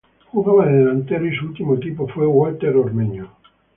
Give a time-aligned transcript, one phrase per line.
[0.31, 3.29] Jugaba de delantero y su último equipo fue Walter Ormeño.